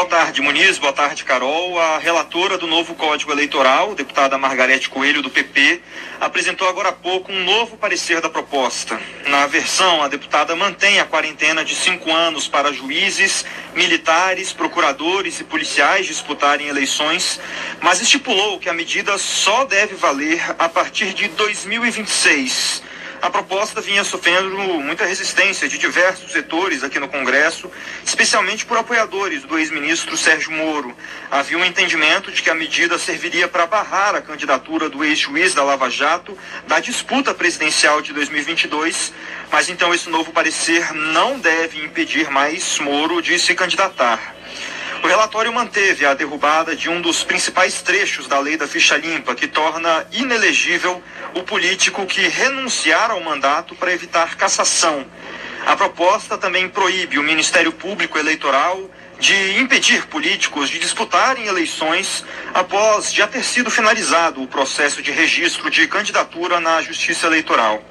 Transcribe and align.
Boa 0.00 0.08
tarde, 0.08 0.40
Muniz. 0.40 0.78
Boa 0.78 0.94
tarde, 0.94 1.24
Carol. 1.24 1.78
A 1.78 1.98
relatora 1.98 2.56
do 2.56 2.66
novo 2.66 2.94
Código 2.94 3.32
Eleitoral, 3.32 3.94
deputada 3.94 4.38
Margarete 4.38 4.88
Coelho, 4.88 5.20
do 5.20 5.28
PP, 5.28 5.82
apresentou 6.18 6.66
agora 6.66 6.88
há 6.88 6.92
pouco 6.92 7.30
um 7.30 7.44
novo 7.44 7.76
parecer 7.76 8.18
da 8.22 8.30
proposta. 8.30 8.98
Na 9.26 9.46
versão, 9.46 10.02
a 10.02 10.08
deputada 10.08 10.56
mantém 10.56 11.00
a 11.00 11.04
quarentena 11.04 11.62
de 11.62 11.74
cinco 11.74 12.10
anos 12.10 12.48
para 12.48 12.72
juízes, 12.72 13.44
militares, 13.74 14.54
procuradores 14.54 15.38
e 15.38 15.44
policiais 15.44 16.06
disputarem 16.06 16.68
eleições, 16.68 17.38
mas 17.82 18.00
estipulou 18.00 18.58
que 18.58 18.70
a 18.70 18.72
medida 18.72 19.18
só 19.18 19.66
deve 19.66 19.96
valer 19.96 20.42
a 20.58 20.66
partir 20.66 21.12
de 21.12 21.28
2026 21.28 22.88
a 23.22 23.28
proposta 23.28 23.80
vinha 23.80 24.02
sofrendo 24.02 24.56
muita 24.80 25.04
resistência 25.04 25.68
de 25.68 25.78
diversos 25.78 26.32
setores 26.32 26.82
aqui 26.82 26.98
no 26.98 27.08
Congresso, 27.08 27.70
especialmente 28.04 28.64
por 28.64 28.78
apoiadores 28.78 29.42
do 29.42 29.58
ex-ministro 29.58 30.16
Sérgio 30.16 30.52
Moro. 30.52 30.96
Havia 31.30 31.58
um 31.58 31.64
entendimento 31.64 32.32
de 32.32 32.42
que 32.42 32.48
a 32.48 32.54
medida 32.54 32.98
serviria 32.98 33.46
para 33.46 33.66
barrar 33.66 34.14
a 34.14 34.22
candidatura 34.22 34.88
do 34.88 35.04
ex-juiz 35.04 35.54
da 35.54 35.62
Lava 35.62 35.90
Jato 35.90 36.36
da 36.66 36.80
disputa 36.80 37.34
presidencial 37.34 38.00
de 38.00 38.12
2022, 38.12 39.12
mas 39.52 39.68
então 39.68 39.92
esse 39.92 40.08
novo 40.08 40.32
parecer 40.32 40.92
não 40.94 41.38
deve 41.38 41.84
impedir 41.84 42.30
mais 42.30 42.78
Moro 42.78 43.20
de 43.20 43.38
se 43.38 43.54
candidatar. 43.54 44.39
O 45.02 45.06
relatório 45.06 45.50
manteve 45.50 46.04
a 46.04 46.12
derrubada 46.12 46.76
de 46.76 46.90
um 46.90 47.00
dos 47.00 47.24
principais 47.24 47.80
trechos 47.80 48.28
da 48.28 48.38
lei 48.38 48.58
da 48.58 48.68
ficha 48.68 48.98
limpa, 48.98 49.34
que 49.34 49.48
torna 49.48 50.06
inelegível 50.12 51.02
o 51.34 51.42
político 51.42 52.04
que 52.04 52.28
renunciar 52.28 53.10
ao 53.10 53.20
mandato 53.20 53.74
para 53.74 53.92
evitar 53.92 54.36
cassação. 54.36 55.06
A 55.64 55.74
proposta 55.74 56.36
também 56.36 56.68
proíbe 56.68 57.18
o 57.18 57.22
Ministério 57.22 57.72
Público 57.72 58.18
Eleitoral 58.18 58.90
de 59.18 59.58
impedir 59.58 60.06
políticos 60.06 60.68
de 60.68 60.78
disputarem 60.78 61.46
eleições 61.46 62.24
após 62.52 63.12
já 63.12 63.26
ter 63.26 63.44
sido 63.44 63.70
finalizado 63.70 64.42
o 64.42 64.46
processo 64.46 65.02
de 65.02 65.10
registro 65.10 65.70
de 65.70 65.86
candidatura 65.86 66.60
na 66.60 66.82
Justiça 66.82 67.26
Eleitoral. 67.26 67.82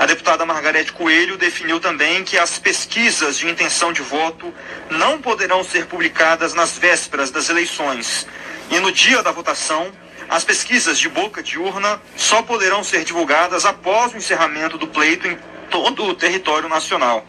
A 0.00 0.06
deputada 0.06 0.46
Margarete 0.46 0.94
Coelho 0.94 1.36
definiu 1.36 1.78
também 1.78 2.24
que 2.24 2.38
as 2.38 2.58
pesquisas 2.58 3.36
de 3.36 3.46
intenção 3.46 3.92
de 3.92 4.00
voto 4.00 4.50
não 4.88 5.20
poderão 5.20 5.62
ser 5.62 5.84
publicadas 5.84 6.54
nas 6.54 6.78
vésperas 6.78 7.30
das 7.30 7.50
eleições. 7.50 8.26
E 8.70 8.80
no 8.80 8.90
dia 8.90 9.22
da 9.22 9.30
votação, 9.30 9.92
as 10.26 10.42
pesquisas 10.42 10.98
de 10.98 11.06
boca 11.06 11.42
de 11.42 11.58
urna 11.58 12.00
só 12.16 12.40
poderão 12.40 12.82
ser 12.82 13.04
divulgadas 13.04 13.66
após 13.66 14.14
o 14.14 14.16
encerramento 14.16 14.78
do 14.78 14.86
pleito 14.86 15.28
em 15.28 15.38
todo 15.68 16.04
o 16.04 16.14
território 16.14 16.66
nacional. 16.66 17.22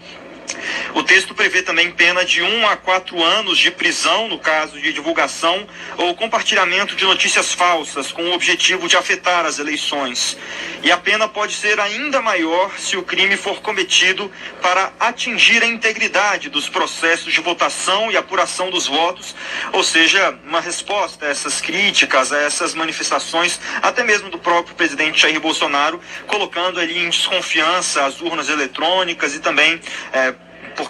O 0.93 1.03
texto 1.03 1.33
prevê 1.33 1.61
também 1.61 1.91
pena 1.91 2.23
de 2.23 2.41
1 2.41 2.67
a 2.67 2.77
4 2.77 3.21
anos 3.23 3.57
de 3.57 3.71
prisão 3.71 4.27
no 4.27 4.39
caso 4.39 4.79
de 4.79 4.93
divulgação 4.93 5.67
ou 5.97 6.15
compartilhamento 6.15 6.95
de 6.95 7.05
notícias 7.05 7.53
falsas 7.53 8.11
com 8.11 8.23
o 8.23 8.33
objetivo 8.33 8.87
de 8.87 8.97
afetar 8.97 9.45
as 9.45 9.59
eleições. 9.59 10.37
E 10.83 10.91
a 10.91 10.97
pena 10.97 11.27
pode 11.27 11.53
ser 11.53 11.79
ainda 11.79 12.21
maior 12.21 12.71
se 12.77 12.97
o 12.97 13.03
crime 13.03 13.37
for 13.37 13.61
cometido 13.61 14.31
para 14.61 14.91
atingir 14.99 15.61
a 15.63 15.67
integridade 15.67 16.49
dos 16.49 16.67
processos 16.67 17.33
de 17.33 17.41
votação 17.41 18.11
e 18.11 18.17
apuração 18.17 18.69
dos 18.69 18.87
votos, 18.87 19.35
ou 19.71 19.83
seja, 19.83 20.37
uma 20.45 20.59
resposta 20.59 21.25
a 21.25 21.29
essas 21.29 21.61
críticas, 21.61 22.31
a 22.31 22.39
essas 22.39 22.73
manifestações, 22.73 23.59
até 23.81 24.03
mesmo 24.03 24.29
do 24.29 24.39
próprio 24.39 24.75
presidente 24.75 25.21
Jair 25.21 25.39
Bolsonaro, 25.39 25.99
colocando 26.27 26.79
ali 26.79 26.97
em 26.97 27.09
desconfiança 27.09 28.05
as 28.05 28.21
urnas 28.21 28.49
eletrônicas 28.49 29.35
e 29.35 29.39
também. 29.39 29.79
Por 29.79 30.40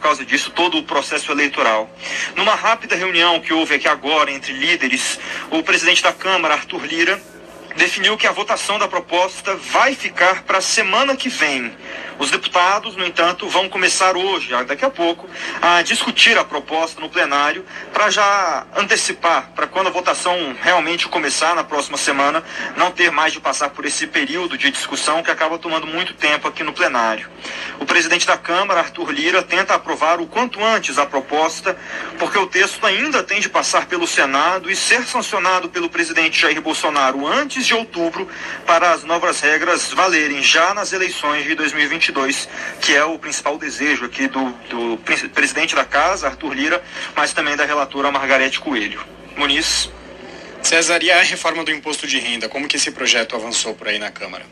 causa 0.01 0.25
disso, 0.25 0.51
todo 0.51 0.77
o 0.77 0.83
processo 0.83 1.31
eleitoral. 1.31 1.89
Numa 2.35 2.55
rápida 2.55 2.95
reunião 2.95 3.39
que 3.39 3.53
houve 3.53 3.75
aqui 3.75 3.87
agora 3.87 4.31
entre 4.31 4.51
líderes, 4.51 5.19
o 5.49 5.63
presidente 5.63 6.03
da 6.03 6.11
Câmara, 6.11 6.55
Arthur 6.55 6.85
Lira, 6.85 7.21
definiu 7.75 8.17
que 8.17 8.27
a 8.27 8.31
votação 8.31 8.77
da 8.77 8.87
proposta 8.87 9.55
vai 9.55 9.95
ficar 9.95 10.43
para 10.43 10.57
a 10.57 10.61
semana 10.61 11.15
que 11.15 11.29
vem. 11.29 11.75
Os 12.19 12.29
deputados, 12.29 12.95
no 12.95 13.03
entanto, 13.03 13.47
vão 13.47 13.67
começar 13.67 14.15
hoje, 14.15 14.51
daqui 14.65 14.85
a 14.85 14.91
pouco, 14.91 15.27
a 15.59 15.81
discutir 15.81 16.37
a 16.37 16.43
proposta 16.43 17.01
no 17.01 17.09
plenário 17.09 17.65
para 17.91 18.11
já 18.11 18.67
antecipar, 18.75 19.49
para 19.55 19.65
quando 19.65 19.87
a 19.87 19.89
votação 19.89 20.55
realmente 20.61 21.07
começar 21.07 21.55
na 21.55 21.63
próxima 21.63 21.97
semana, 21.97 22.43
não 22.77 22.91
ter 22.91 23.11
mais 23.11 23.33
de 23.33 23.39
passar 23.39 23.71
por 23.71 23.85
esse 23.85 24.05
período 24.05 24.55
de 24.55 24.69
discussão 24.69 25.23
que 25.23 25.31
acaba 25.31 25.57
tomando 25.57 25.87
muito 25.87 26.13
tempo 26.13 26.47
aqui 26.47 26.63
no 26.63 26.73
plenário. 26.73 27.27
O 27.79 27.85
presidente 27.85 28.27
da 28.27 28.37
Câmara, 28.37 28.81
Arthur 28.81 29.11
Lira, 29.11 29.41
tenta 29.41 29.73
aprovar 29.73 30.21
o 30.21 30.27
quanto 30.27 30.63
antes 30.63 30.99
a 30.99 31.07
proposta, 31.07 31.75
porque 32.19 32.37
o 32.37 32.45
texto 32.45 32.85
ainda 32.85 33.23
tem 33.23 33.39
de 33.39 33.49
passar 33.49 33.87
pelo 33.87 34.05
Senado 34.05 34.69
e 34.69 34.75
ser 34.75 35.03
sancionado 35.05 35.69
pelo 35.69 35.89
presidente 35.89 36.39
Jair 36.39 36.61
Bolsonaro 36.61 37.25
antes 37.25 37.60
de 37.65 37.73
outubro 37.73 38.27
para 38.65 38.91
as 38.91 39.03
novas 39.03 39.39
regras 39.39 39.91
valerem 39.91 40.41
já 40.41 40.73
nas 40.73 40.93
eleições 40.93 41.43
de 41.43 41.55
2022. 41.55 41.91
2022, 41.91 42.49
que 42.79 42.95
é 42.95 43.03
o 43.03 43.17
principal 43.17 43.57
desejo 43.57 44.05
aqui 44.05 44.27
do, 44.27 44.51
do 44.69 44.97
presidente 45.33 45.75
da 45.75 45.83
casa, 45.83 46.27
Arthur 46.27 46.53
Lira, 46.53 46.83
mas 47.15 47.33
também 47.33 47.55
da 47.55 47.65
relatora 47.65 48.11
Margarete 48.11 48.59
Coelho. 48.59 49.03
Muniz. 49.35 49.89
César, 50.61 51.01
e 51.01 51.09
a 51.09 51.23
reforma 51.23 51.63
do 51.63 51.71
imposto 51.71 52.05
de 52.05 52.19
renda, 52.19 52.47
como 52.47 52.67
que 52.67 52.75
esse 52.75 52.91
projeto 52.91 53.35
avançou 53.35 53.73
por 53.73 53.87
aí 53.87 53.97
na 53.97 54.11
Câmara? 54.11 54.45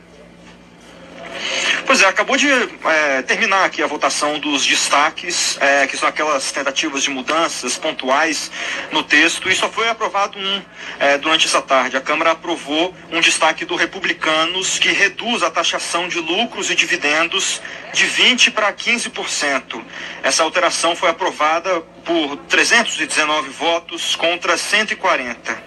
Pois 1.90 2.04
é, 2.04 2.06
acabou 2.06 2.38
de 2.38 2.48
é, 2.48 3.24
terminar 3.24 3.66
aqui 3.66 3.82
a 3.82 3.88
votação 3.88 4.38
dos 4.38 4.64
destaques, 4.64 5.58
é, 5.60 5.88
que 5.88 5.98
são 5.98 6.08
aquelas 6.08 6.52
tentativas 6.52 7.02
de 7.02 7.10
mudanças 7.10 7.80
pontuais 7.80 8.52
no 8.92 9.02
texto, 9.02 9.50
e 9.50 9.56
só 9.56 9.68
foi 9.68 9.90
aprovado 9.90 10.38
um 10.38 10.62
é, 11.00 11.18
durante 11.18 11.48
essa 11.48 11.64
tarde. 11.64 11.98
A 11.98 12.02
Câmara 12.02 12.34
aprovou 12.34 12.94
um 13.12 13.20
destaque 13.20 13.66
do 13.66 13.76
Republicanos 13.76 14.78
que 14.78 14.90
reduz 14.90 15.42
a 15.42 15.50
taxação 15.50 16.08
de 16.08 16.20
lucros 16.20 16.70
e 16.70 16.76
dividendos 16.76 17.60
de 17.92 18.06
20% 18.06 18.52
para 18.52 18.72
15%. 18.72 19.84
Essa 20.22 20.44
alteração 20.44 20.96
foi 20.96 21.10
aprovada 21.10 21.82
por 22.06 22.38
319 22.48 23.50
votos 23.50 24.16
contra 24.16 24.58
140. 24.58 25.64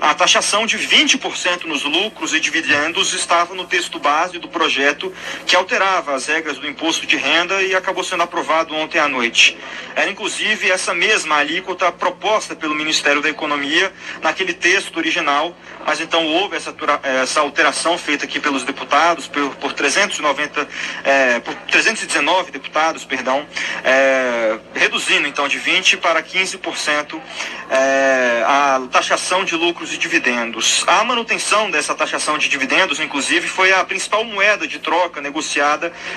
A 0.00 0.14
taxação 0.14 0.66
de 0.66 0.76
20% 0.76 1.64
nos 1.64 1.84
lucros 1.84 2.34
e 2.34 2.40
dividendos 2.40 3.12
estava 3.12 3.54
no 3.54 3.64
texto 3.64 3.98
base 3.98 4.38
do 4.38 4.48
projeto 4.48 5.14
que 5.46 5.56
alterava 5.64 6.14
as 6.14 6.26
regras 6.26 6.58
do 6.58 6.68
imposto 6.68 7.06
de 7.06 7.16
renda 7.16 7.62
e 7.62 7.74
acabou 7.74 8.04
sendo 8.04 8.22
aprovado 8.22 8.74
ontem 8.74 8.98
à 8.98 9.08
noite. 9.08 9.56
Era 9.96 10.10
inclusive 10.10 10.70
essa 10.70 10.92
mesma 10.92 11.36
alíquota 11.36 11.90
proposta 11.90 12.54
pelo 12.54 12.74
Ministério 12.74 13.22
da 13.22 13.30
Economia 13.30 13.90
naquele 14.20 14.52
texto 14.52 14.98
original, 14.98 15.56
mas 15.86 16.00
então 16.00 16.26
houve 16.26 16.56
essa, 16.56 16.74
essa 17.02 17.40
alteração 17.40 17.96
feita 17.96 18.26
aqui 18.26 18.38
pelos 18.38 18.62
deputados, 18.62 19.26
por, 19.26 19.56
por 19.56 19.72
390, 19.72 20.68
é, 21.02 21.40
por 21.40 21.54
319 21.54 22.50
deputados, 22.50 23.04
perdão, 23.04 23.46
é, 23.82 24.58
reduzindo 24.74 25.26
então 25.26 25.48
de 25.48 25.58
20% 25.58 25.98
para 25.98 26.22
15% 26.22 27.18
é, 27.70 28.44
a 28.46 28.82
taxação 28.92 29.44
de 29.44 29.56
lucros 29.56 29.94
e 29.94 29.96
dividendos. 29.96 30.84
A 30.86 31.02
manutenção 31.04 31.70
dessa 31.70 31.94
taxação 31.94 32.36
de 32.36 32.50
dividendos, 32.50 33.00
inclusive, 33.00 33.48
foi 33.48 33.72
a 33.72 33.82
principal 33.84 34.24
moeda 34.24 34.68
de 34.68 34.78
troca 34.78 35.22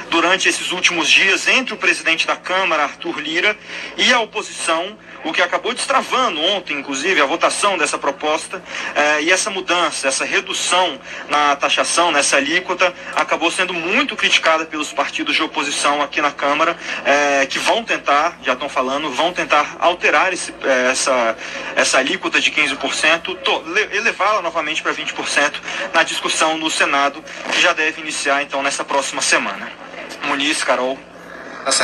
durante 0.10 0.50
esses 0.50 0.72
últimos 0.72 1.10
dias 1.10 1.48
entre 1.48 1.74
o 1.74 1.78
presidente 1.78 2.26
da 2.26 2.36
Câmara, 2.36 2.84
Arthur 2.84 3.20
Lira, 3.20 3.58
e 3.98 4.12
a 4.14 4.20
oposição, 4.20 4.98
o 5.24 5.34
que 5.34 5.42
acabou 5.42 5.74
destravando 5.74 6.42
ontem, 6.42 6.78
inclusive, 6.78 7.22
a 7.22 7.26
votação 7.26 7.78
dessa 7.78 7.98
proposta. 7.98 8.62
Eh, 8.96 9.24
e 9.24 9.32
essa 9.32 9.50
mudança, 9.50 10.08
essa 10.08 10.24
redução 10.24 11.00
na 11.30 11.56
taxação, 11.56 12.12
nessa 12.12 12.38
alíquota, 12.38 12.94
acabou 13.16 13.52
sendo 13.52 13.74
muito 13.74 14.16
criticada 14.16 14.66
pelos 14.66 14.94
partidos 14.94 15.36
de 15.36 15.44
oposição 15.44 16.02
aqui 16.02 16.22
na 16.22 16.32
Câmara, 16.32 16.78
eh, 17.06 17.46
que 17.50 17.60
vão 17.60 17.84
tentar, 17.84 18.40
já 18.44 18.54
estão 18.54 18.70
falando, 18.70 19.10
vão 19.12 19.34
tentar 19.34 19.76
alterar 19.80 20.32
esse, 20.32 20.54
eh, 20.64 20.90
essa, 20.92 21.38
essa 21.76 21.98
alíquota 21.98 22.40
de 22.40 22.52
15%, 22.52 23.38
elevá-la 23.92 24.42
novamente 24.42 24.82
para 24.82 24.94
20% 24.94 25.62
na 25.94 26.04
discussão 26.04 26.58
no 26.58 26.70
Senado, 26.70 27.24
que 27.52 27.60
já 27.60 27.74
deve 27.74 28.02
iniciar 28.02 28.42
então 28.44 28.62
nessa 28.62 28.84
próxima 28.84 29.22
semana. 29.28 29.68
Muniz, 30.28 30.64
Carol. 30.64 30.98